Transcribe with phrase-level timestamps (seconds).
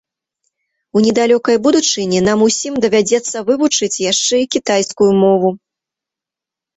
[0.99, 5.49] У недалёкай будучыні нам усім давядзецца вывучыць яшчэ і кітайскую мову.